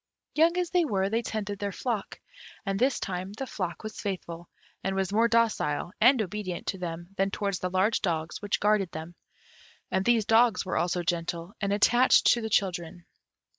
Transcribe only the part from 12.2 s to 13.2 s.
to the children.